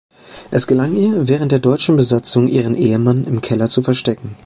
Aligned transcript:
Es 0.49 0.65
gelang 0.65 0.95
ihr, 0.95 1.27
während 1.27 1.51
der 1.51 1.59
deutschen 1.59 1.95
Besatzung 1.95 2.47
ihren 2.47 2.73
Ehemann 2.73 3.23
im 3.25 3.39
Keller 3.39 3.69
zu 3.69 3.83
verstecken. 3.83 4.35